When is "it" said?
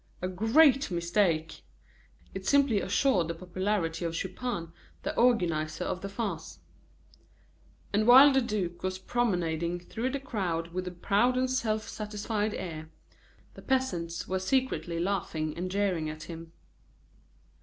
2.33-2.47